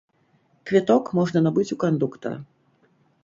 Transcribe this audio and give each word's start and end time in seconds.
Квіток 0.69 1.11
можна 1.17 1.43
набыць 1.47 1.67
у 1.77 1.79
кандуктара. 1.83 2.39